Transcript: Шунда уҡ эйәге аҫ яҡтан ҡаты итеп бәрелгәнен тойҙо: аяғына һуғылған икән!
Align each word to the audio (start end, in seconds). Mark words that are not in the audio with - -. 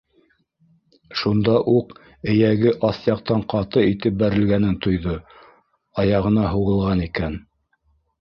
Шунда 1.17 1.57
уҡ 1.73 1.91
эйәге 2.31 2.71
аҫ 2.89 3.01
яҡтан 3.09 3.43
ҡаты 3.53 3.83
итеп 3.89 4.17
бәрелгәнен 4.21 4.73
тойҙо: 4.87 5.13
аяғына 6.05 6.47
һуғылған 6.55 7.05
икән! 7.05 7.37